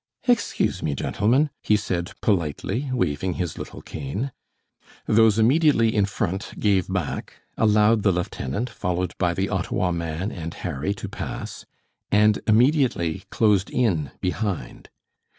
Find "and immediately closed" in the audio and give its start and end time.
12.11-13.69